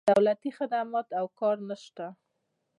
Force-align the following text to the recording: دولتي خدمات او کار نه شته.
دولتي 0.11 0.49
خدمات 0.57 1.07
او 1.19 1.25
کار 1.39 1.57
نه 1.69 1.75
شته. 1.83 2.07